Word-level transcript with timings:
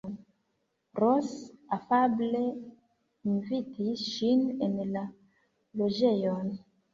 Ros 1.01 1.29
afable 1.77 2.41
invitis 3.33 4.07
ŝin 4.15 4.43
en 4.69 4.75
la 4.97 5.05
loĝejon. 5.83 6.51